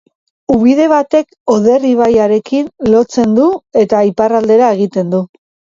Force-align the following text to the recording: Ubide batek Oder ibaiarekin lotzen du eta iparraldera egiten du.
Ubide 0.53 0.87
batek 0.93 1.35
Oder 1.57 1.85
ibaiarekin 1.91 2.73
lotzen 2.97 3.39
du 3.41 3.53
eta 3.87 4.05
iparraldera 4.13 4.77
egiten 4.81 5.17
du. 5.17 5.27